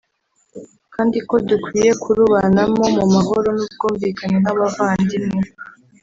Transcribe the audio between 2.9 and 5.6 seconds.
mu mahoro n’ubwumvikane nk’abavandimwe